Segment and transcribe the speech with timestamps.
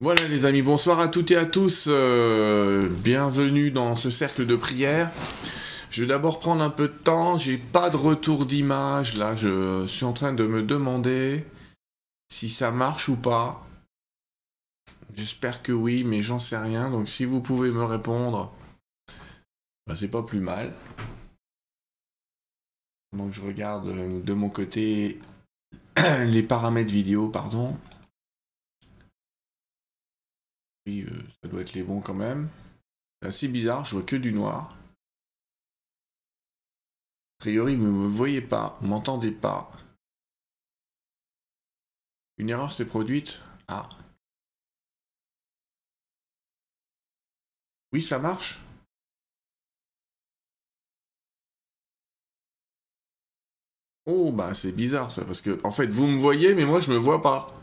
[0.00, 1.86] Voilà les amis, bonsoir à toutes et à tous.
[1.88, 5.10] euh, bienvenue dans ce cercle de prière.
[5.90, 7.36] Je vais d'abord prendre un peu de temps.
[7.36, 9.34] J'ai pas de retour d'image là.
[9.34, 11.44] Je suis en train de me demander
[12.28, 13.66] si ça marche ou pas.
[15.16, 16.90] J'espère que oui, mais j'en sais rien.
[16.90, 18.52] Donc si vous pouvez me répondre,
[19.88, 20.72] bah, c'est pas plus mal.
[23.16, 25.18] Donc je regarde euh, de mon côté
[26.24, 27.76] les paramètres vidéo, pardon.
[30.88, 32.48] Euh, ça doit être les bons quand même.
[33.20, 34.76] C'est assez bizarre, je vois que du noir.
[37.38, 39.70] A priori, vous ne me voyez pas, vous m'entendez pas.
[42.38, 43.40] Une erreur s'est produite.
[43.68, 43.88] Ah.
[47.92, 48.60] Oui, ça marche
[54.06, 56.90] Oh, bah c'est bizarre ça, parce que en fait, vous me voyez, mais moi je
[56.90, 57.54] me vois pas.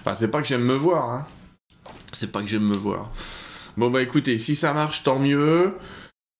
[0.00, 1.26] Enfin, c'est pas que j'aime me voir, hein.
[2.12, 3.10] C'est pas que j'aime me voir.
[3.76, 5.74] Bon bah écoutez, si ça marche, tant mieux.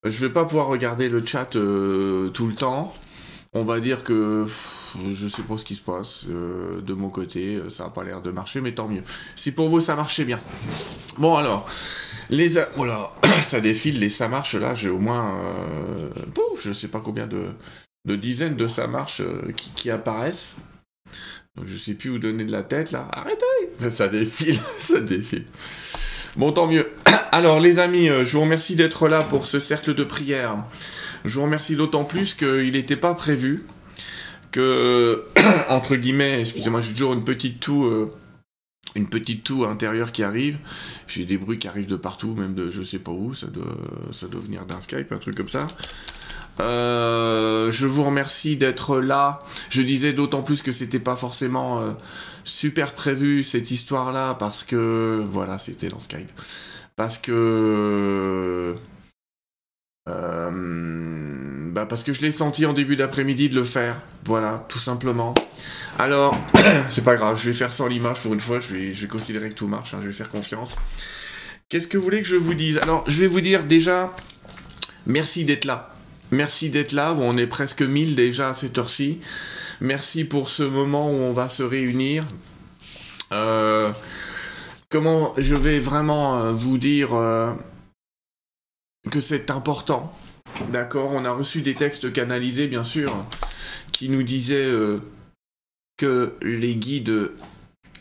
[0.04, 2.92] Je vais pas pouvoir regarder le chat euh, tout le temps.
[3.54, 4.46] On va dire que
[5.12, 8.02] je sais pas ce qui se passe euh, de mon côté, euh, ça a pas
[8.02, 9.02] l'air de marcher, mais tant mieux.
[9.36, 10.38] Si pour vous ça marchait bien.
[11.18, 11.68] Bon alors,
[12.30, 13.10] les a- oh là,
[13.42, 15.38] ça défile les ça marche là, j'ai au moins
[16.34, 19.22] pouf, je sais pas combien de, dizaines de ça marche
[19.76, 20.56] qui apparaissent.
[21.56, 23.08] Donc je sais plus où donner de la tête là.
[23.12, 25.44] Arrêtez Ça, défile, ça défile.
[26.36, 26.90] Bon, tant mieux.
[27.32, 30.64] Alors, les amis, euh, je vous remercie d'être là pour ce cercle de prière.
[31.26, 33.64] Je vous remercie d'autant plus qu'il n'était pas prévu.
[34.50, 35.24] Que,
[35.68, 38.10] entre guillemets, excusez-moi, j'ai toujours une petite toux, euh,
[38.94, 40.58] une petite toux intérieure qui arrive.
[41.06, 43.34] J'ai des bruits qui arrivent de partout, même de je sais pas où.
[43.34, 43.76] Ça doit,
[44.12, 45.66] ça doit venir d'un Skype, un truc comme ça.
[46.60, 49.42] Euh, je vous remercie d'être là.
[49.70, 51.92] Je disais d'autant plus que c'était pas forcément euh,
[52.44, 56.30] super prévu cette histoire-là parce que voilà, c'était dans Skype.
[56.96, 58.76] Parce que
[60.08, 64.00] euh, bah parce que je l'ai senti en début d'après-midi de le faire.
[64.24, 65.34] Voilà, tout simplement.
[65.98, 66.36] Alors,
[66.88, 68.60] c'est pas grave, je vais faire sans l'image pour une fois.
[68.60, 69.94] Je vais, considérer que tout marche.
[69.94, 70.76] hein, je vais faire confiance.
[71.68, 72.78] Qu'est-ce que vous voulez que je vous dise?
[72.78, 74.10] Alors, je vais vous dire déjà,
[75.06, 75.91] merci d'être là.
[76.32, 77.14] Merci d'être là.
[77.18, 79.20] On est presque 1000 déjà à cette heure-ci.
[79.82, 82.24] Merci pour ce moment où on va se réunir.
[83.32, 83.90] Euh,
[84.88, 87.52] comment je vais vraiment euh, vous dire euh,
[89.10, 90.10] que c'est important.
[90.70, 91.10] D'accord?
[91.12, 93.14] On a reçu des textes canalisés, bien sûr,
[93.92, 94.70] qui nous disaient
[95.98, 97.30] que les guides,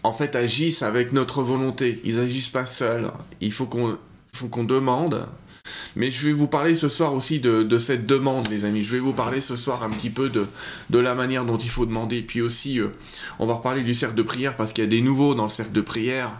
[0.03, 1.99] en fait, agissent avec notre volonté.
[2.05, 3.11] Ils agissent pas seuls.
[3.41, 5.27] Il faut qu'on demande.
[5.95, 8.83] Mais je vais vous parler ce soir aussi de, cette demande, les amis.
[8.83, 10.45] Je vais vous parler ce soir un petit peu de,
[10.89, 12.21] de la manière dont il faut demander.
[12.21, 12.89] Puis aussi, euh,
[13.39, 15.49] on va reparler du cercle de prière parce qu'il y a des nouveaux dans le
[15.49, 16.31] cercle de prière.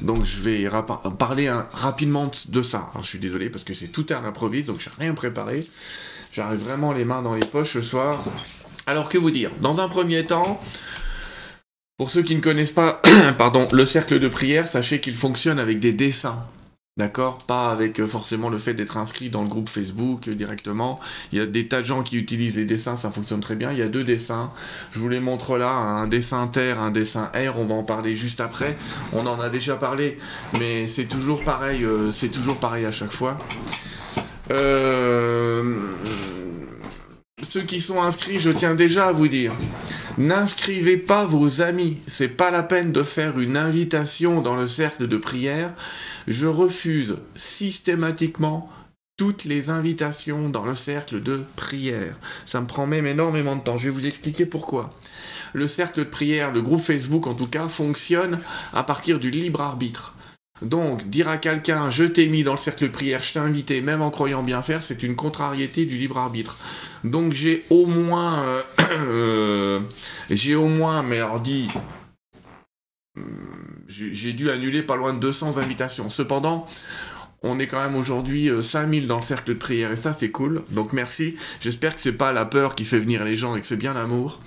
[0.00, 0.68] Donc je vais
[1.18, 2.90] parler rapidement de ça.
[3.00, 5.60] Je suis désolé parce que c'est tout à l'improviste, donc j'ai rien préparé.
[6.32, 8.24] J'arrive vraiment les mains dans les poches ce soir.
[8.86, 9.50] Alors que vous dire?
[9.60, 10.60] Dans un premier temps,
[11.96, 13.00] pour ceux qui ne connaissent pas
[13.38, 16.42] pardon, le cercle de prière, sachez qu'il fonctionne avec des dessins.
[16.96, 17.38] D'accord?
[17.38, 21.00] Pas avec euh, forcément le fait d'être inscrit dans le groupe Facebook euh, directement.
[21.32, 23.72] Il y a des tas de gens qui utilisent les dessins, ça fonctionne très bien.
[23.72, 24.50] Il y a deux dessins.
[24.92, 27.58] Je vous les montre là, un dessin terre, un dessin air.
[27.58, 28.76] On va en parler juste après.
[29.12, 30.18] On en a déjà parlé,
[30.60, 31.84] mais c'est toujours pareil.
[31.84, 33.38] euh, c'est toujours pareil à chaque fois.
[37.42, 39.52] Ceux qui sont inscrits, je tiens déjà à vous dire,
[40.18, 41.98] n'inscrivez pas vos amis.
[42.06, 45.72] C'est pas la peine de faire une invitation dans le cercle de prière.
[46.26, 48.70] Je refuse systématiquement
[49.16, 52.16] toutes les invitations dans le cercle de prière.
[52.46, 53.76] Ça me prend même énormément de temps.
[53.76, 54.92] Je vais vous expliquer pourquoi.
[55.52, 58.38] Le cercle de prière, le groupe Facebook en tout cas, fonctionne
[58.72, 60.14] à partir du libre arbitre.
[60.62, 63.80] Donc, dire à quelqu'un je t'ai mis dans le cercle de prière, je t'ai invité,
[63.80, 66.56] même en croyant bien faire, c'est une contrariété du libre arbitre.
[67.02, 68.62] Donc j'ai au moins, euh,
[68.92, 69.80] euh,
[70.30, 71.68] j'ai au moins, mais alors dit,
[73.16, 73.24] hum,
[73.88, 76.08] j'ai dû annuler pas loin de 200 invitations.
[76.08, 76.66] Cependant,
[77.46, 80.30] on est quand même aujourd'hui euh, 5000 dans le cercle de prière et ça c'est
[80.30, 80.62] cool.
[80.70, 81.36] Donc merci.
[81.60, 83.92] J'espère que c'est pas la peur qui fait venir les gens et que c'est bien
[83.92, 84.40] l'amour.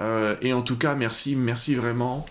[0.00, 2.26] Euh, et en tout cas, merci, merci vraiment.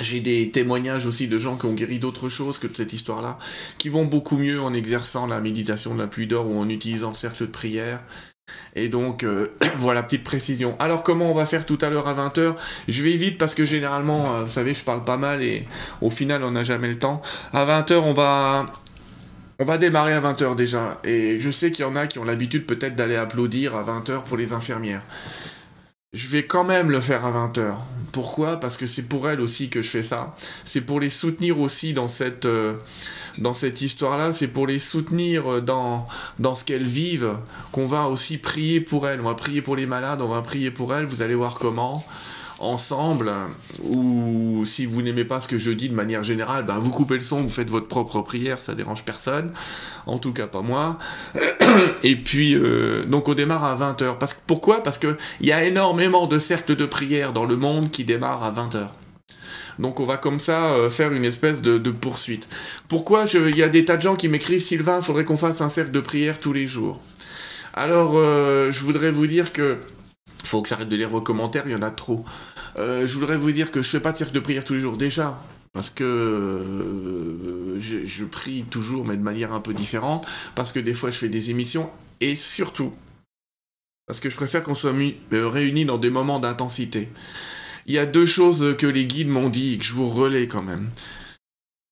[0.00, 3.38] J'ai des témoignages aussi de gens qui ont guéri d'autres choses que de cette histoire-là,
[3.78, 7.10] qui vont beaucoup mieux en exerçant la méditation de la pluie d'or ou en utilisant
[7.10, 8.00] le cercle de prière.
[8.74, 10.76] Et donc, euh, voilà, petite précision.
[10.80, 12.54] Alors, comment on va faire tout à l'heure à 20h
[12.88, 15.66] Je vais vite parce que généralement, euh, vous savez, je parle pas mal et
[16.00, 17.22] au final, on n'a jamais le temps.
[17.52, 18.66] À 20h, on va...
[19.60, 21.00] On va démarrer à 20h déjà.
[21.04, 24.24] Et je sais qu'il y en a qui ont l'habitude peut-être d'aller applaudir à 20h
[24.24, 25.02] pour les infirmières.
[26.14, 27.74] Je vais quand même le faire à 20h.
[28.12, 28.60] Pourquoi?
[28.60, 30.36] Parce que c'est pour elles aussi que je fais ça.
[30.64, 32.74] C'est pour les soutenir aussi dans cette, euh,
[33.38, 34.32] dans cette histoire-là.
[34.32, 36.06] C'est pour les soutenir dans,
[36.38, 37.36] dans ce qu'elles vivent
[37.72, 39.20] qu'on va aussi prier pour elles.
[39.20, 41.04] On va prier pour les malades, on va prier pour elles.
[41.04, 42.04] Vous allez voir comment
[42.58, 43.32] ensemble,
[43.82, 47.14] ou si vous n'aimez pas ce que je dis de manière générale, ben vous coupez
[47.14, 49.52] le son, vous faites votre propre prière, ça dérange personne,
[50.06, 50.98] en tout cas pas moi.
[52.02, 54.18] Et puis, euh, donc on démarre à 20h.
[54.18, 54.82] Parce, pourquoi?
[54.82, 58.52] Parce qu'il y a énormément de cercles de prière dans le monde qui démarrent à
[58.52, 58.88] 20h.
[59.78, 62.48] Donc on va comme ça euh, faire une espèce de, poursuite.
[62.88, 65.60] Pourquoi Il y a des tas de gens qui m'écrivent, Sylvain, il faudrait qu'on fasse
[65.60, 67.00] un cercle de prière tous les jours.
[67.74, 69.78] Alors, euh, je voudrais vous dire que
[70.46, 72.24] faut que j'arrête de lire vos commentaires, il y en a trop.
[72.76, 74.80] Euh, je voudrais vous dire que je fais pas de cercle de prière tous les
[74.80, 75.40] jours déjà,
[75.72, 80.94] parce que euh, je, prie toujours, mais de manière un peu différente, parce que des
[80.94, 82.92] fois je fais des émissions, et surtout,
[84.06, 87.08] parce que je préfère qu'on soit mis, euh, réunis dans des moments d'intensité.
[87.86, 90.48] Il y a deux choses que les guides m'ont dit et que je vous relais
[90.48, 90.90] quand même.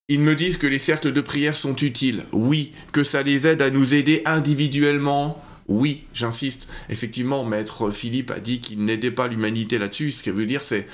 [0.09, 3.63] Ils me disent que les cercles de prière sont utiles, oui, que ça les aide
[3.63, 5.43] à nous aider individuellement,
[5.73, 6.69] oui, j'insiste.
[6.91, 10.11] Effectivement, maître Philippe a dit qu'il n'aidait pas l'humanité là-dessus.
[10.11, 10.87] Ce qui veut dire, c'est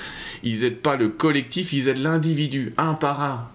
[0.42, 3.48] ils n'aident pas le collectif, ils aident l'individu, un par un.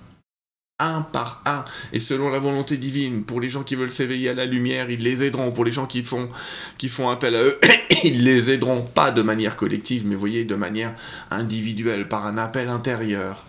[0.79, 1.63] Un par un.
[1.93, 5.01] Et selon la volonté divine, pour les gens qui veulent s'éveiller à la lumière, ils
[5.01, 5.51] les aideront.
[5.51, 6.29] Pour les gens qui font,
[6.77, 7.59] qui font appel à eux,
[8.03, 10.93] ils les aideront pas de manière collective, mais voyez, de manière
[11.31, 13.45] individuelle, par un appel intérieur.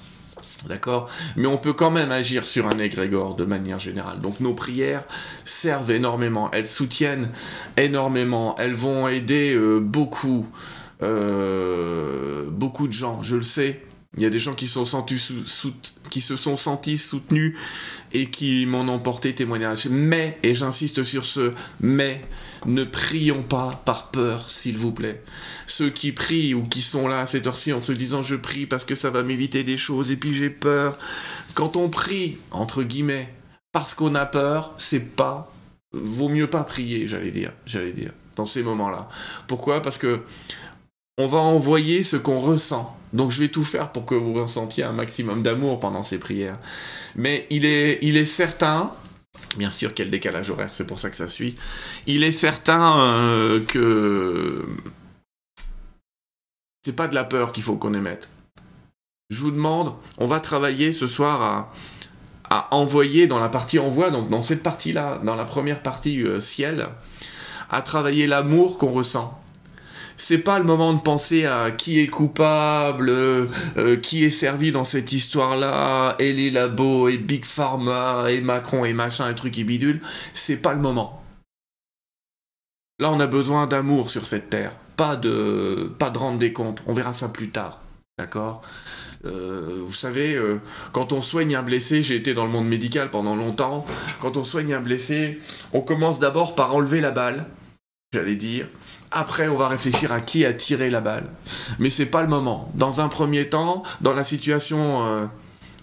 [0.69, 1.11] D'accord?
[1.37, 4.19] Mais on peut quand même agir sur un égrégore de manière générale.
[4.20, 5.05] Donc nos prières
[5.44, 7.31] servent énormément, elles soutiennent
[7.76, 10.46] énormément, elles vont aider euh, beaucoup,
[11.02, 13.82] euh, beaucoup de gens, je le sais.
[14.16, 17.56] Il y a des gens qui, se sont sentis soutenus
[18.12, 19.88] et qui m'en ont porté témoignage.
[19.90, 22.20] Mais, et j'insiste sur ce mais,
[22.66, 25.22] ne prions pas par peur, s'il vous plaît.
[25.66, 28.66] Ceux qui prient ou qui sont là à cette heure-ci en se disant je prie
[28.66, 30.96] parce que ça va m'éviter des choses et puis j'ai peur.
[31.55, 33.32] Quand on prie, entre guillemets,
[33.72, 35.52] parce qu'on a peur, c'est pas.
[35.93, 39.08] Vaut mieux pas prier, j'allais dire, j'allais dire, dans ces moments-là.
[39.46, 39.81] Pourquoi?
[39.81, 40.20] Parce que
[41.19, 42.96] on va envoyer ce qu'on ressent.
[43.12, 46.58] Donc je vais tout faire pour que vous ressentiez un maximum d'amour pendant ces prières.
[47.14, 48.93] Mais il est, il est certain,
[49.56, 51.54] bien sûr quel décalage horaire, c'est pour ça que ça suit,
[52.06, 54.64] il est certain euh, que
[56.84, 58.28] c'est pas de la peur qu'il faut qu'on émette.
[59.30, 61.72] Je vous demande, on va travailler ce soir à,
[62.50, 66.40] à envoyer dans la partie envoi, donc dans cette partie-là, dans la première partie euh,
[66.40, 66.88] ciel,
[67.70, 69.40] à travailler l'amour qu'on ressent
[70.16, 73.46] c'est pas le moment de penser à qui est coupable, euh,
[73.76, 78.84] euh, qui est servi dans cette histoire-là, et les labos, et Big Pharma, et Macron,
[78.84, 80.00] et machin, et truc et bidule.
[80.32, 81.22] C'est pas le moment.
[83.00, 86.82] Là, on a besoin d'amour sur cette terre, pas de, pas de rendre des comptes.
[86.87, 87.80] On verra ça plus tard.
[88.18, 88.62] D'accord?
[89.25, 90.38] Euh, vous savez,
[90.92, 93.85] quand on soigne un blessé, j'ai été dans le monde médical pendant longtemps,
[94.21, 95.40] quand on soigne un blessé,
[95.73, 97.47] on commence d'abord par enlever la balle,
[98.12, 98.68] j'allais dire,
[99.14, 101.28] après, on va réfléchir à qui a tiré la balle.
[101.78, 102.71] Mais c'est pas le moment.
[102.75, 105.26] Dans un premier temps, dans la situation euh,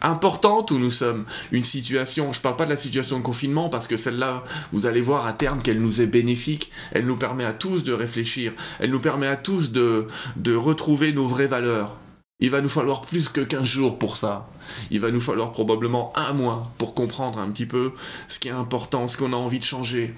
[0.02, 3.88] importante où nous sommes, une situation, je parle pas de la situation de confinement parce
[3.88, 6.72] que celle-là, vous allez voir à terme qu'elle nous est bénéfique.
[6.92, 8.54] Elle nous permet à tous de réfléchir.
[8.80, 11.98] Elle nous permet à tous de, de retrouver nos vraies valeurs.
[12.42, 14.50] Il va nous falloir plus que 15 jours pour ça.
[14.90, 17.94] Il va nous falloir probablement un mois pour comprendre un petit peu
[18.28, 20.16] ce qui est important, ce qu'on a envie de changer.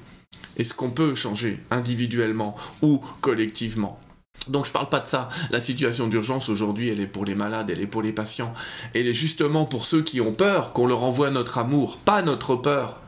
[0.58, 4.00] Est-ce qu'on peut changer individuellement ou collectivement?
[4.48, 5.30] Donc je parle pas de ça.
[5.52, 8.54] La situation d'urgence aujourd'hui, elle est pour les malades, elle est pour les patients.
[8.94, 12.56] Elle est justement pour ceux qui ont peur qu'on leur envoie notre amour, pas notre
[12.56, 13.00] peur,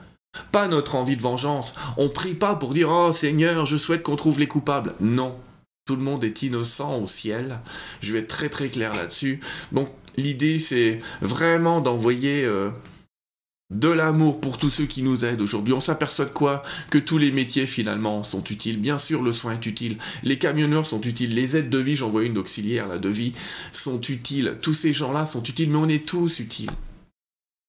[0.51, 1.73] pas notre envie de vengeance.
[1.97, 5.35] On prie pas pour dire "Oh Seigneur, je souhaite qu'on trouve les coupables." Non.
[5.85, 7.59] Tout le monde est innocent au ciel.
[8.01, 9.39] Je vais être très très clair là-dessus.
[9.71, 12.69] Donc l'idée c'est vraiment d'envoyer euh,
[13.71, 15.73] de l'amour pour tous ceux qui nous aident aujourd'hui.
[15.73, 16.61] On s'aperçoit de quoi?
[16.89, 18.79] Que tous les métiers finalement sont utiles.
[18.79, 19.97] Bien sûr, le soin est utile.
[20.23, 21.33] Les camionneurs sont utiles.
[21.33, 23.33] Les aides de vie, j'en vois une d'auxiliaire là de vie,
[23.71, 24.57] sont utiles.
[24.61, 26.71] Tous ces gens-là sont utiles, mais on est tous utiles.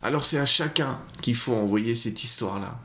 [0.02, 2.78] Alors c'est à chacun qu'il faut envoyer cette histoire-là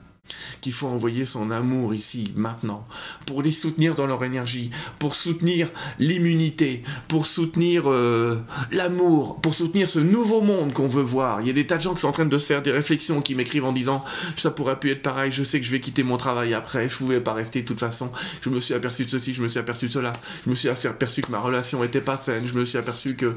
[0.62, 2.88] qu'il faut envoyer son amour ici, maintenant,
[3.26, 9.90] pour les soutenir dans leur énergie, pour soutenir l'immunité, pour soutenir euh, l'amour, pour soutenir
[9.90, 11.42] ce nouveau monde qu'on veut voir.
[11.42, 12.72] Il y a des tas de gens qui sont en train de se faire des
[12.72, 14.04] réflexions, qui m'écrivent en disant
[14.38, 16.98] ça pourrait pu être pareil, je sais que je vais quitter mon travail après, je
[16.98, 18.12] pouvais pas rester de toute façon,
[18.42, 20.14] je me suis aperçu de ceci, je me suis aperçu de cela,
[20.46, 23.36] je me suis aperçu que ma relation était pas saine, je me suis aperçu que...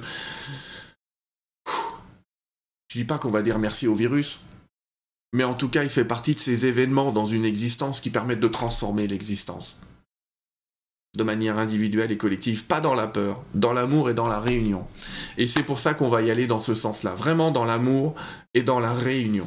[2.89, 4.39] Je dis pas qu'on va dire merci au virus,
[5.35, 8.41] mais en tout cas, il fait partie de ces événements dans une existence qui permettent
[8.41, 9.79] de transformer l'existence.
[11.17, 14.85] de manière individuelle et collective, pas dans la peur, dans l'amour et dans la réunion.
[15.39, 18.17] Et c'est pour ça qu'on va y aller dans ce sens-là, vraiment dans l'amour
[18.53, 19.47] et dans la réunion.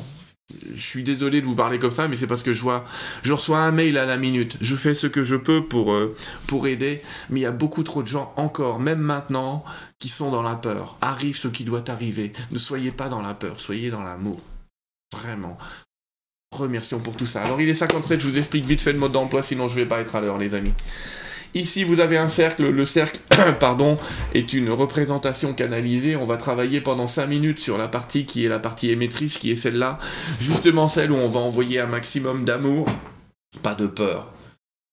[0.73, 2.85] Je suis désolé de vous parler comme ça, mais c'est parce que je vois,
[3.21, 4.55] je reçois un mail à la minute.
[4.61, 6.15] Je fais ce que je peux pour, euh,
[6.47, 9.65] pour aider, mais il y a beaucoup trop de gens encore, même maintenant,
[9.99, 10.97] qui sont dans la peur.
[11.01, 12.31] Arrive ce qui doit arriver.
[12.51, 14.39] Ne soyez pas dans la peur, soyez dans l'amour.
[15.13, 15.57] Vraiment.
[16.51, 17.43] Remercions pour tout ça.
[17.43, 19.85] Alors il est 57, je vous explique vite fait le mode d'emploi, sinon je vais
[19.85, 20.73] pas être à l'heure, les amis.
[21.53, 22.69] Ici, vous avez un cercle.
[22.69, 23.19] Le cercle,
[23.59, 23.97] pardon,
[24.33, 26.15] est une représentation canalisée.
[26.15, 29.51] On va travailler pendant 5 minutes sur la partie qui est la partie émettrice, qui
[29.51, 29.97] est celle-là.
[30.39, 32.85] Justement celle où on va envoyer un maximum d'amour,
[33.63, 34.31] pas de peur.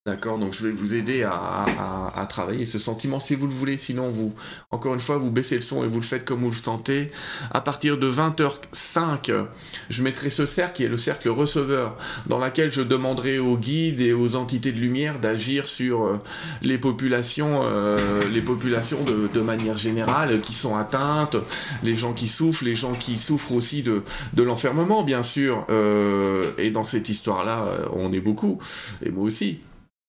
[0.07, 4.11] D'accord, donc je vais vous aider à, travailler ce sentiment si vous le voulez, sinon
[4.11, 4.35] vous,
[4.71, 7.11] encore une fois, vous baissez le son et vous le faites comme vous le sentez.
[7.53, 9.47] À partir de 20h05,
[9.89, 11.97] je mettrai ce cercle qui est le cercle receveur,
[12.27, 16.21] dans lequel je demanderai aux guides et aux entités de lumière d'agir sur euh,
[16.61, 21.37] les populations, euh, les populations de, manière générale qui sont atteintes,
[21.83, 24.03] les gens qui souffrent, les gens qui souffrent aussi de,
[24.35, 25.65] de l'enfermement, bien sûr.
[25.71, 28.59] Euh, et dans cette histoire-là, on est beaucoup,
[29.03, 29.61] et moi aussi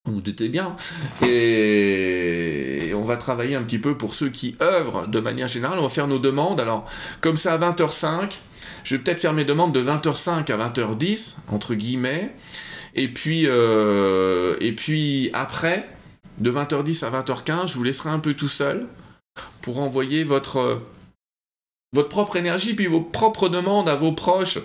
[0.05, 0.75] vous doutez bien.
[1.25, 5.79] Et on va travailler un petit peu pour ceux qui œuvrent de manière générale.
[5.79, 6.59] On va faire nos demandes.
[6.59, 6.85] Alors,
[7.21, 8.39] comme ça à 20h05,
[8.83, 12.33] je vais peut-être faire mes demandes de 20h05 à 20h10, entre guillemets.
[12.93, 14.55] Et puis, euh,
[15.33, 15.89] après,
[16.38, 18.88] de 20h10 à 20h15, je vous laisserai un peu tout seul
[19.62, 20.81] pour envoyer votre,
[21.93, 24.59] votre propre énergie, puis vos propres demandes à vos proches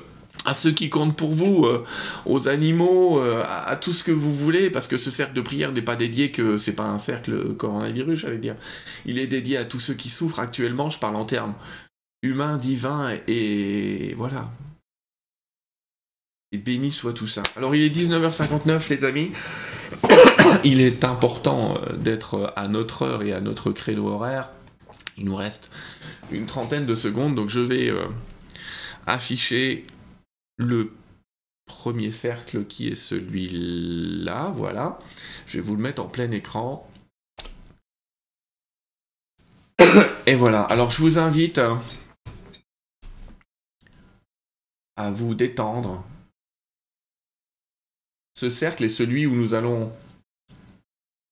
[0.44, 1.84] à ceux qui comptent pour vous, euh,
[2.24, 5.72] aux animaux, euh, à, tout ce que vous voulez, parce que ce cercle de prière
[5.72, 8.56] n'est pas dédié que c'est pas un cercle coronavirus, j'allais dire.
[9.04, 11.54] Il est dédié à tous ceux qui souffrent actuellement, je parle en termes
[12.22, 14.50] humains, divins, et, voilà.
[16.52, 17.42] Et béni soit tout ça.
[17.56, 19.30] Alors il est 19h59 les amis.
[20.64, 24.50] il est important euh, d'être à notre heure et à notre créneau horaire.
[25.16, 25.70] Il nous reste
[26.32, 27.92] une trentaine de secondes, donc je vais
[29.06, 29.84] afficher
[30.60, 30.92] le
[31.64, 34.98] premier cercle qui est celui-là, voilà.
[35.46, 36.86] Je vais vous le mettre en plein écran.
[40.26, 41.60] Et voilà, alors je vous invite
[44.96, 46.04] à vous détendre.
[48.34, 49.92] Ce cercle est celui où nous allons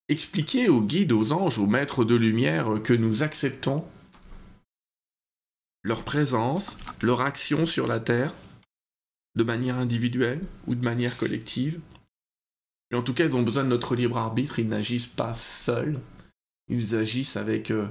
[0.09, 3.87] expliquer aux guides, aux anges, aux maîtres de lumière que nous acceptons
[5.83, 8.35] leur présence, leur action sur la Terre,
[9.39, 11.81] de manière individuelle ou de manière collective.
[12.91, 16.01] Mais en tout cas, ils ont besoin de notre libre arbitre, ils n'agissent pas seuls,
[16.67, 17.87] ils agissent avec euh,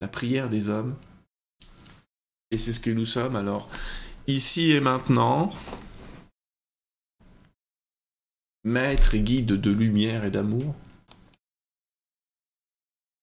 [0.00, 0.96] la prière des hommes.
[2.52, 3.34] Et c'est ce que nous sommes.
[3.34, 3.68] Alors,
[4.28, 5.52] ici et maintenant,
[8.62, 10.76] maître et guide de lumière et d'amour,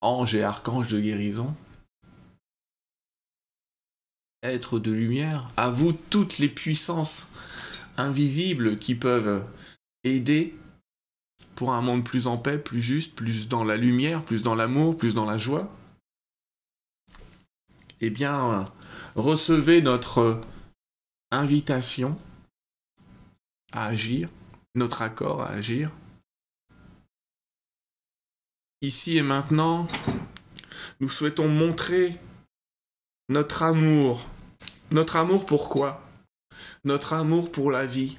[0.02, 1.56] ange et archange de guérison,
[4.44, 7.28] être de lumière, à vous toutes les puissances
[7.98, 9.44] invisibles qui peuvent
[10.04, 10.58] aider
[11.56, 14.96] pour un monde plus en paix, plus juste, plus dans la lumière, plus dans l'amour,
[14.96, 15.70] plus dans la joie.
[18.00, 18.64] Eh bien,
[19.16, 20.40] recevez notre
[21.32, 22.18] invitation
[23.74, 24.30] à agir,
[24.74, 25.92] notre accord à agir.
[28.82, 29.86] Ici et maintenant,
[31.02, 32.18] nous souhaitons montrer
[33.30, 34.28] notre amour.
[34.92, 36.04] Notre amour pour quoi?
[36.84, 38.18] Notre amour pour la vie.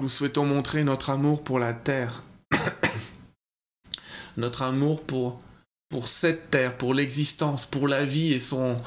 [0.00, 2.22] Nous souhaitons montrer notre amour pour la terre.
[4.36, 5.40] notre amour pour,
[5.88, 8.80] pour cette terre, pour l'existence, pour la vie et son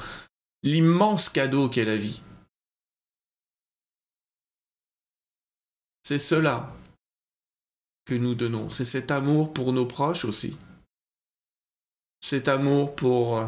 [0.62, 2.22] l'immense cadeau qu'est la vie.
[6.04, 6.72] C'est cela
[8.04, 8.70] que nous donnons.
[8.70, 10.56] C'est cet amour pour nos proches aussi.
[12.20, 13.46] Cet amour pour euh,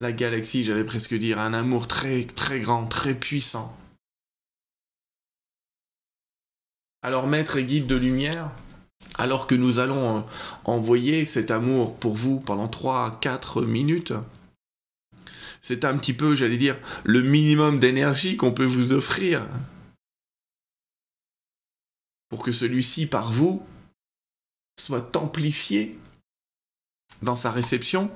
[0.00, 3.76] la galaxie, j'allais presque dire, un amour très très grand, très puissant.
[7.02, 8.50] Alors maître et guide de lumière,
[9.16, 10.22] alors que nous allons euh,
[10.64, 14.12] envoyer cet amour pour vous pendant 3-4 minutes,
[15.62, 19.46] c'est un petit peu, j'allais dire, le minimum d'énergie qu'on peut vous offrir
[22.28, 23.64] pour que celui-ci, par vous,
[24.78, 25.96] soit amplifié
[27.22, 28.10] dans sa réception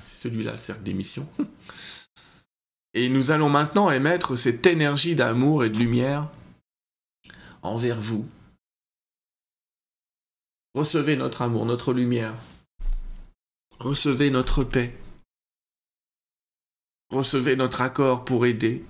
[0.00, 1.26] c'est celui-là le cercle d'émission.
[2.94, 6.28] Et nous allons maintenant émettre cette énergie d'amour et de lumière
[7.62, 8.26] envers vous.
[10.74, 12.34] Recevez notre amour, notre lumière.
[13.78, 14.96] Recevez notre paix.
[17.10, 18.84] Recevez notre accord pour aider,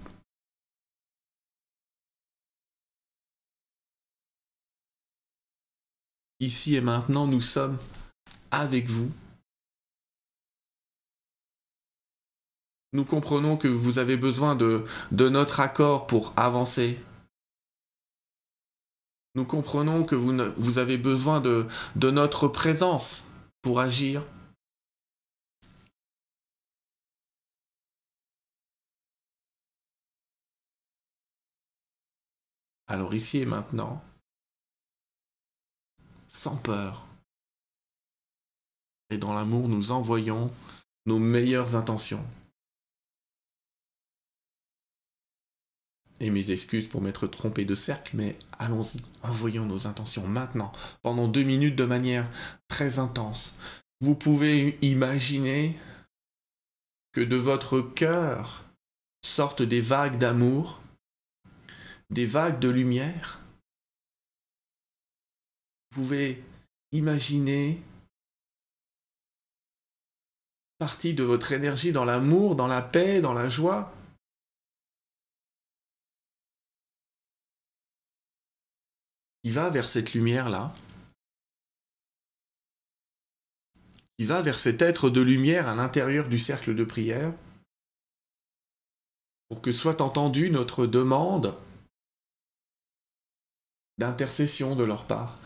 [6.40, 7.78] Ici et maintenant, nous sommes
[8.52, 9.10] avec vous.
[12.92, 16.98] Nous comprenons que vous avez besoin de, de notre accord pour avancer.
[19.34, 21.66] Nous comprenons que vous, vous avez besoin de,
[21.96, 23.26] de notre présence
[23.62, 24.24] pour agir.
[32.86, 34.02] Alors ici et maintenant,
[36.26, 37.06] sans peur,
[39.10, 40.50] et dans l'amour, nous envoyons
[41.06, 42.24] nos meilleures intentions.
[46.20, 50.72] Et mes excuses pour m'être trompé de cercle, mais allons-y, envoyons nos intentions maintenant,
[51.02, 52.28] pendant deux minutes de manière
[52.66, 53.54] très intense.
[54.00, 55.76] Vous pouvez imaginer
[57.12, 58.64] que de votre cœur
[59.24, 60.80] sortent des vagues d'amour,
[62.10, 63.40] des vagues de lumière.
[65.90, 66.42] Vous pouvez
[66.92, 67.82] imaginer
[70.78, 73.92] partie de votre énergie dans l'amour, dans la paix, dans la joie.
[79.48, 80.70] Il va vers cette lumière-là.
[84.18, 87.32] Il va vers cet être de lumière à l'intérieur du cercle de prière
[89.48, 91.56] pour que soit entendue notre demande
[93.96, 95.38] d'intercession de leur part.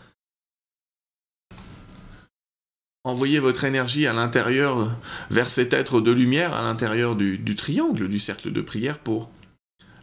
[3.05, 8.09] Envoyez votre énergie à l'intérieur, vers cet être de lumière, à l'intérieur du, du triangle
[8.09, 9.31] du cercle de prière pour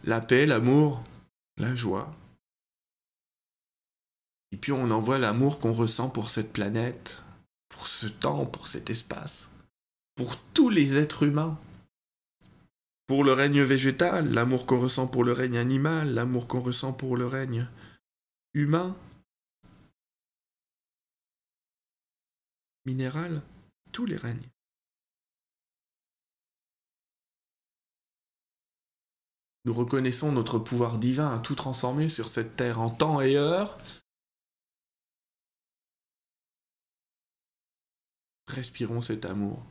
[0.03, 1.03] la paix, l'amour,
[1.57, 2.11] la joie.
[4.51, 7.23] Et puis on envoie l'amour qu'on ressent pour cette planète,
[7.69, 9.49] pour ce temps, pour cet espace,
[10.15, 11.57] pour tous les êtres humains.
[13.07, 17.17] Pour le règne végétal, l'amour qu'on ressent pour le règne animal, l'amour qu'on ressent pour
[17.17, 17.67] le règne
[18.53, 18.95] humain,
[22.85, 23.41] minéral,
[23.91, 24.49] tous les règnes.
[29.65, 33.77] Nous reconnaissons notre pouvoir divin à tout transformer sur cette terre en temps et heure.
[38.51, 39.65] Respirons cet amour.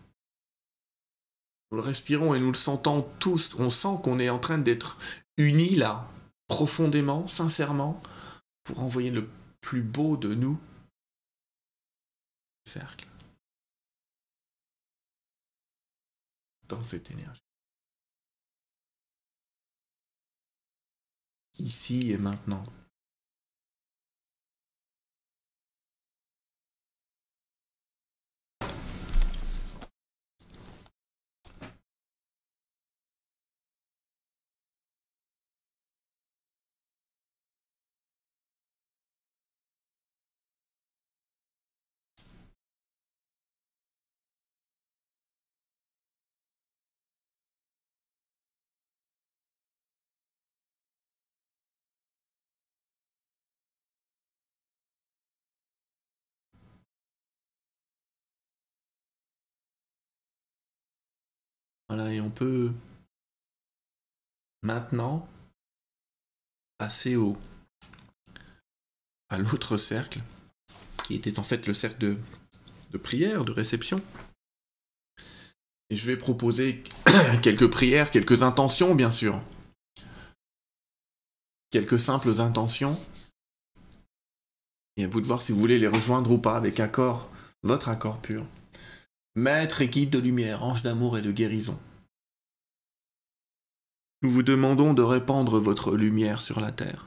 [1.71, 3.55] Nous le respirons et nous le sentons tous.
[3.59, 4.97] On sent qu'on est en train d'être
[5.37, 6.09] unis là,
[6.49, 8.03] profondément, sincèrement,
[8.65, 9.29] pour envoyer le
[9.61, 10.59] plus beau de nous
[12.65, 13.07] cercle.
[16.67, 17.43] Dans cette énergie.
[21.59, 22.65] Ici et maintenant.
[62.09, 62.73] Et on peut
[64.63, 65.29] maintenant
[66.79, 67.37] passer au
[69.29, 70.21] à l'autre cercle,
[71.05, 72.19] qui était en fait le cercle de,
[72.91, 74.03] de prière, de réception.
[75.89, 76.83] Et je vais proposer
[77.43, 79.41] quelques prières, quelques intentions, bien sûr.
[81.71, 82.99] Quelques simples intentions.
[84.97, 87.31] Et à vous de voir si vous voulez les rejoindre ou pas avec accord,
[87.63, 88.45] votre accord pur.
[89.37, 91.79] Maître et guide de lumière, ange d'amour et de guérison.
[94.23, 97.07] Nous vous demandons de répandre votre lumière sur la terre.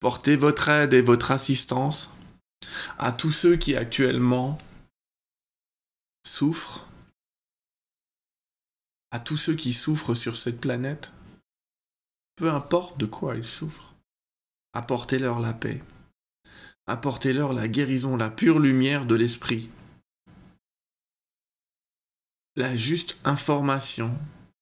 [0.00, 2.10] Portez votre aide et votre assistance
[2.98, 4.58] à tous ceux qui actuellement
[6.24, 6.88] souffrent,
[9.10, 11.12] à tous ceux qui souffrent sur cette planète,
[12.36, 13.94] peu importe de quoi ils souffrent.
[14.72, 15.82] Apportez-leur la paix.
[16.86, 19.70] Apportez-leur la guérison, la pure lumière de l'esprit
[22.56, 24.14] la juste information,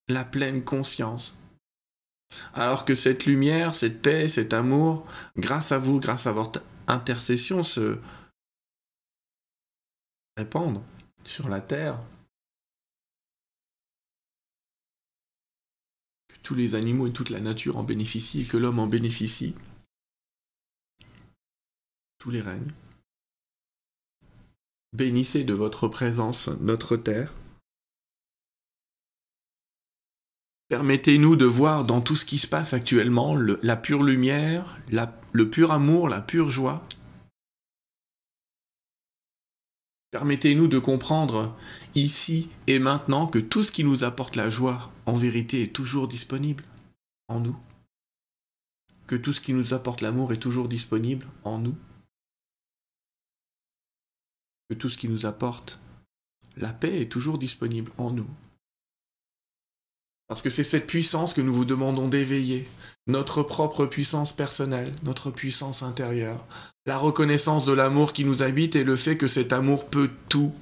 [0.08, 1.36] la pleine conscience.
[2.54, 7.62] Alors que cette lumière, cette paix, cet amour, grâce à vous, grâce à votre intercession,
[7.62, 7.98] se
[10.36, 10.82] répandent
[11.24, 11.98] sur la terre.
[16.28, 19.54] Que tous les animaux et toute la nature en bénéficient, et que l'homme en bénéficie.
[22.18, 22.72] Tous les règnes.
[24.92, 27.32] Bénissez de votre présence notre terre.
[30.68, 34.78] Permettez-nous de voir dans tout ce qui se passe actuellement la pure lumière,
[35.32, 36.82] le pur amour, la pure joie.
[40.10, 41.56] Permettez-nous de comprendre
[41.94, 46.06] ici et maintenant que tout ce qui nous apporte la joie, en vérité, est toujours
[46.06, 46.64] disponible
[47.28, 47.56] en nous.
[49.06, 51.76] Que tout ce qui nous apporte l'amour est toujours disponible en nous.
[54.68, 55.78] Que tout ce qui nous apporte
[56.56, 58.28] la paix est toujours disponible en nous.
[60.28, 62.68] Parce que c'est cette puissance que nous vous demandons d'éveiller,
[63.06, 66.44] notre propre puissance personnelle, notre puissance intérieure,
[66.84, 70.52] la reconnaissance de l'amour qui nous habite et le fait que cet amour peut tout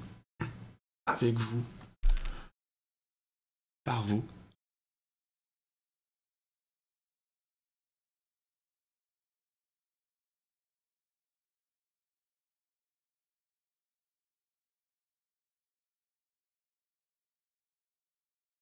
[1.07, 1.63] avec vous,
[3.85, 4.25] par vous.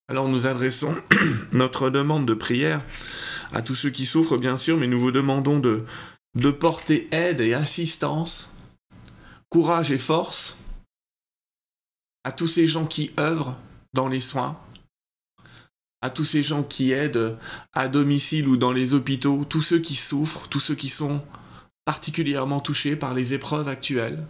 [0.08, 0.94] Alors nous adressons
[1.52, 2.84] notre demande de prière
[3.52, 5.84] à tous ceux qui souffrent, bien sûr, mais nous vous demandons de,
[6.50, 8.50] porter aide et assistance,
[9.48, 10.58] courage et force
[12.24, 13.56] à tous ces gens qui œuvrent
[13.94, 14.60] dans les soins,
[16.02, 17.38] à tous ces gens qui aident
[17.72, 21.24] à domicile ou dans les hôpitaux, tous ceux qui souffrent, tous ceux qui sont
[21.86, 24.26] particulièrement touchés par les épreuves actuelles.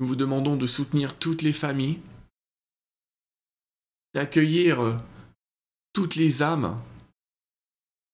[0.00, 1.98] Nous vous demandons de soutenir toutes les familles,
[4.18, 4.96] d'accueillir euh,
[5.92, 6.76] toutes les âmes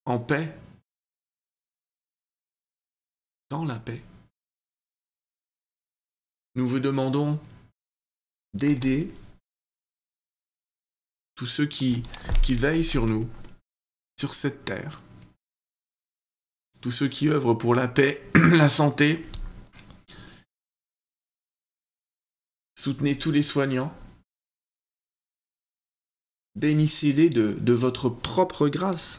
[0.04, 0.54] en paix,
[3.48, 4.02] dans la paix.
[6.56, 7.40] Nous vous demandons
[8.52, 9.14] d'aider
[11.36, 12.02] tous ceux qui,
[12.42, 13.26] qui veillent sur nous,
[14.20, 14.98] sur cette terre,
[16.82, 19.24] tous ceux qui œuvrent pour la paix, la santé.
[22.76, 23.90] Soutenez tous les soignants.
[26.56, 29.18] Bénissez-les de, votre propre grâce.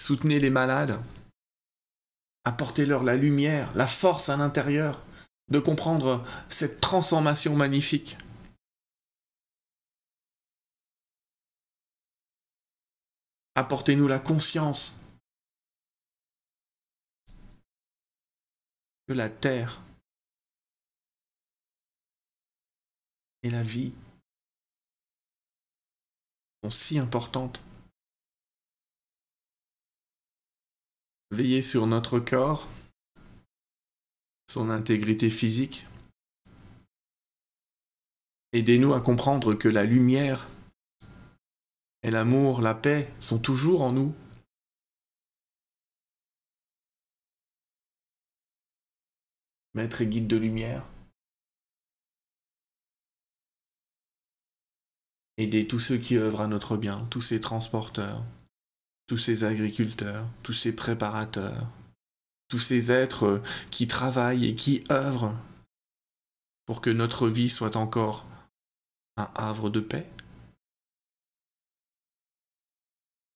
[0.00, 0.98] Soutenez les malades.
[2.44, 5.04] Apportez-leur la lumière, la force à l'intérieur
[5.48, 8.16] de comprendre cette transformation magnifique.
[13.54, 14.94] Apportez-nous la conscience
[19.06, 19.82] que la terre
[23.42, 23.92] et la vie
[26.62, 27.60] sont si importantes.
[31.30, 32.68] Veillez sur notre corps,
[34.48, 35.86] son intégrité physique.
[38.52, 40.46] Aidez-nous à comprendre que la lumière
[42.02, 44.14] et l'amour, la paix sont toujours en nous.
[49.74, 50.91] Maître et guide de lumière.
[55.42, 58.22] Aidez tous ceux qui œuvrent à notre bien, tous ces transporteurs,
[59.08, 61.66] tous ces agriculteurs, tous ces préparateurs,
[62.46, 65.34] tous ces êtres qui travaillent et qui œuvrent
[66.64, 68.24] pour que notre vie soit encore
[69.16, 70.08] un havre de paix.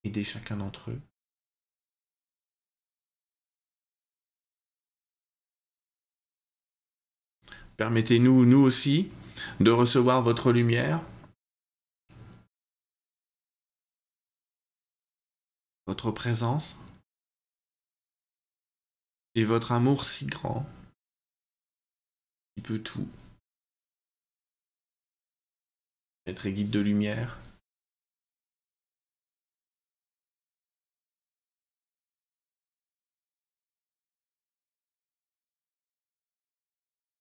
[0.05, 1.01] Aidez chacun d'entre eux.
[7.77, 9.11] Permettez-nous, nous aussi,
[9.59, 11.03] de recevoir votre lumière,
[15.87, 16.77] votre présence,
[19.37, 20.67] et votre amour si grand,
[22.55, 23.09] qui peut tout.
[26.27, 27.39] Être guide de lumière.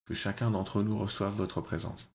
[0.05, 2.14] Que chacun d'entre nous reçoive votre présence.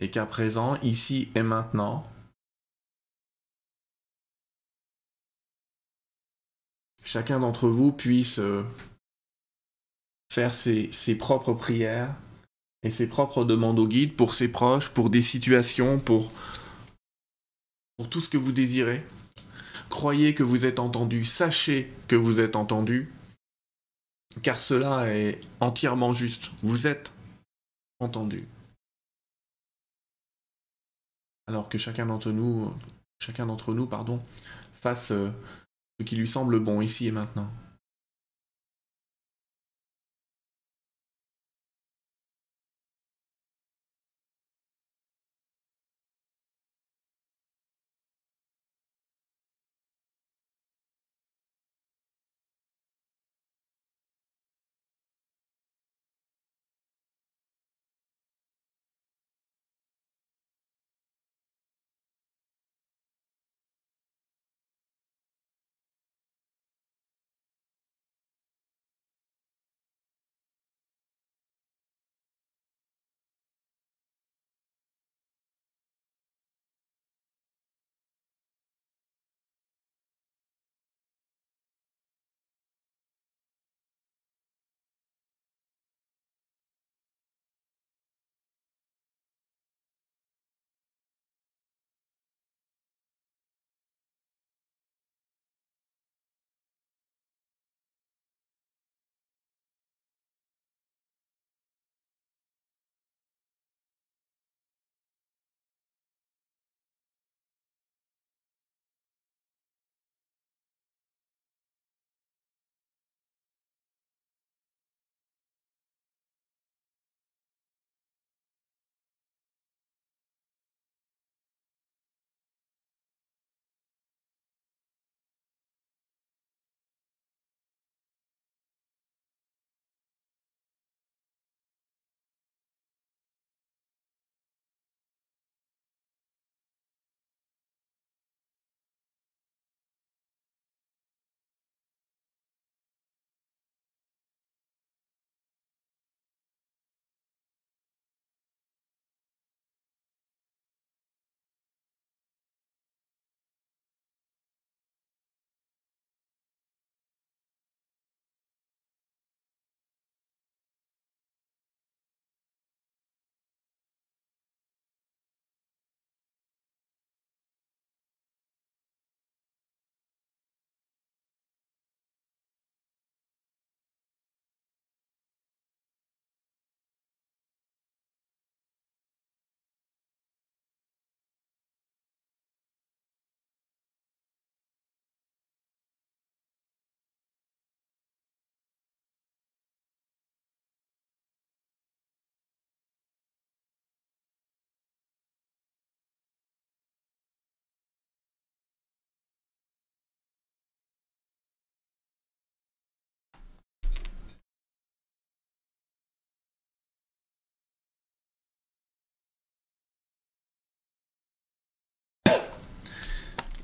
[0.00, 2.04] Et qu'à présent, ici et maintenant,
[7.02, 8.62] chacun d'entre vous puisse euh,
[10.30, 12.14] faire ses, propres prières
[12.82, 16.30] et ses propres demandes au guide pour ses proches, pour des situations, pour,
[17.96, 19.02] pour tout ce que vous désirez.
[19.88, 23.12] Croyez que vous êtes entendu, sachez que vous êtes entendu,
[24.42, 26.50] car cela est entièrement juste.
[26.62, 27.12] Vous êtes
[28.00, 28.46] entendu.
[31.46, 32.72] Alors que chacun d'entre nous,
[33.20, 34.20] chacun d'entre nous, pardon,
[34.74, 35.30] fasse euh,
[35.98, 37.48] ce qui lui semble bon ici et maintenant.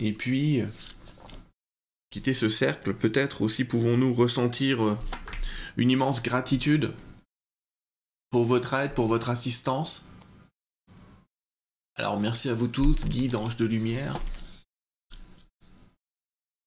[0.00, 0.62] Et puis,
[2.10, 4.98] quitter ce cercle, peut-être aussi pouvons-nous ressentir euh,
[5.76, 6.92] une immense gratitude
[8.30, 10.04] pour votre aide, pour votre assistance.
[11.94, 14.18] Alors merci à vous tous, guides, anges de lumière,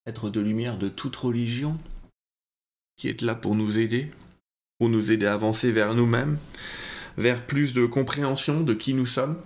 [0.06, 1.78] être de lumière de toute religion,
[2.98, 4.12] qui êtes là pour nous aider,
[4.78, 6.38] pour nous aider à avancer vers nous-mêmes,
[7.18, 9.42] vers plus de compréhension de qui nous sommes.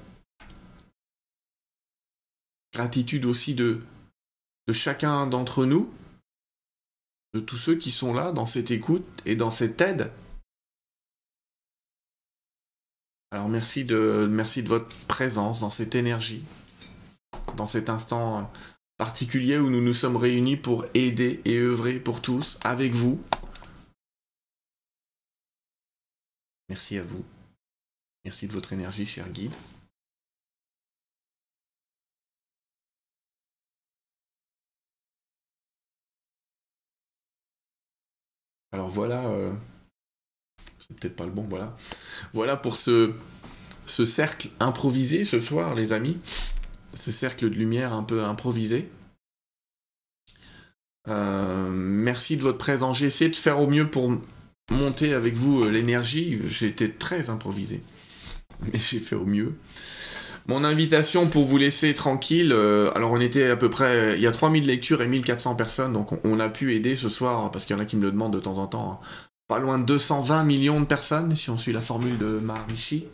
[2.73, 3.81] Gratitude aussi de,
[4.67, 5.91] de chacun d'entre nous,
[7.33, 10.11] de tous ceux qui sont là dans cette écoute et dans cette aide.
[13.31, 16.43] Alors merci de, merci de votre présence dans cette énergie,
[17.57, 18.51] dans cet instant
[18.97, 23.23] particulier où nous nous sommes réunis pour aider et œuvrer pour tous, avec vous.
[26.69, 27.23] Merci à vous.
[28.25, 29.53] Merci de votre énergie, cher guide.
[38.71, 39.51] Alors voilà, euh,
[40.77, 41.75] c'est peut-être pas le bon, voilà.
[42.33, 43.13] Voilà pour ce,
[43.85, 46.17] ce cercle improvisé ce soir, les amis.
[46.93, 48.89] Ce cercle de lumière un peu improvisé.
[51.07, 52.99] Euh, merci de votre présence.
[52.99, 54.11] J'ai essayé de faire au mieux pour
[54.71, 56.39] monter avec vous euh, l'énergie.
[56.47, 57.81] J'ai été très improvisé.
[58.61, 59.55] Mais j'ai fait au mieux.
[60.49, 64.25] Mon invitation pour vous laisser tranquille, euh, alors on était à peu près, il y
[64.25, 67.75] a 3000 lectures et 1400 personnes, donc on, a pu aider ce soir, parce qu'il
[67.75, 68.99] y en a qui me le demandent de temps en temps,
[69.47, 73.05] pas loin de 220 millions de personnes, si on suit la formule de Maharishi.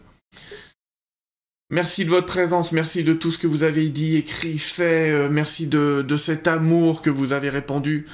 [1.69, 5.27] Merci de votre présence, merci de tout ce que vous avez dit, écrit, fait, euh,
[5.29, 8.05] merci de, cet amour que vous avez répandu.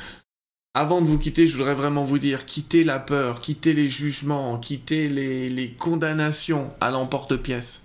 [0.73, 4.57] Avant de vous quitter, je voudrais vraiment vous dire, quittez la peur, quittez les jugements,
[4.57, 7.83] quittez les condamnations à l'emporte-pièce.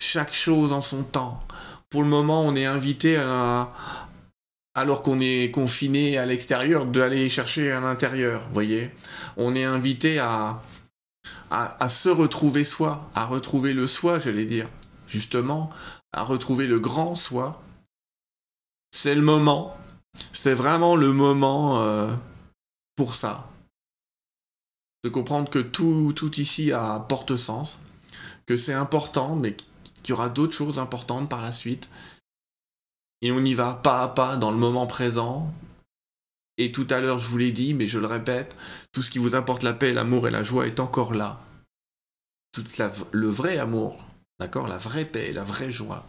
[0.00, 1.42] Chaque chose en son temps.
[1.90, 3.72] Pour le moment, on est invité à,
[4.74, 8.90] alors qu'on est confiné à l'extérieur, d'aller chercher à l'intérieur, voyez.
[9.36, 10.62] On est invité à,
[11.50, 14.68] à, se retrouver soi, à retrouver le soi, j'allais dire,
[15.06, 15.70] justement,
[16.12, 17.62] à retrouver le grand soi.
[18.92, 19.76] C'est le moment,
[20.32, 22.14] c'est vraiment le moment euh,
[22.96, 23.48] pour ça.
[25.04, 27.78] De comprendre que tout, tout ici a porte sens,
[28.46, 29.56] que c'est important, mais
[30.02, 31.88] qu'il y aura d'autres choses importantes par la suite,
[33.22, 35.52] et on y va pas à pas dans le moment présent.
[36.56, 38.56] Et tout à l'heure, je vous l'ai dit, mais je le répète,
[38.92, 41.40] tout ce qui vous apporte la paix, l'amour et la joie est encore là.
[42.52, 42.64] Tout
[43.12, 44.04] le vrai amour,
[44.40, 46.04] d'accord La vraie paix, la vraie joie.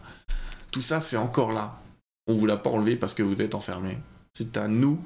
[0.70, 1.80] Tout ça, c'est encore là.
[2.26, 3.98] On vous l'a pas enlevé parce que vous êtes enfermé.
[4.34, 5.00] C'est à nous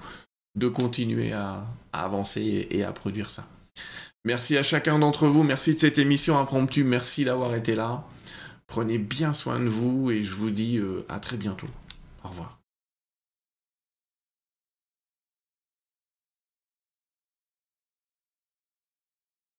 [0.57, 3.47] de continuer à, avancer et, à produire ça.
[4.25, 5.42] Merci à chacun d'entre vous.
[5.42, 6.85] Merci de cette émission impromptue.
[6.85, 8.05] Merci d'avoir été là.
[8.66, 11.68] Prenez bien soin de vous et je vous dis euh, à très bientôt.
[12.24, 12.63] Au revoir.